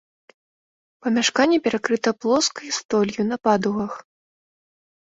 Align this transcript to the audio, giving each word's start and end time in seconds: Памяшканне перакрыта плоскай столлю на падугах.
Памяшканне 1.05 1.57
перакрыта 1.67 2.09
плоскай 2.25 2.67
столлю 2.81 3.21
на 3.31 3.37
падугах. 3.47 3.93